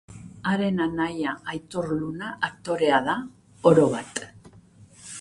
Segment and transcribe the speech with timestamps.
[0.51, 3.19] Haren anaia Aitor Luna aktorea da,
[3.73, 4.27] orobat.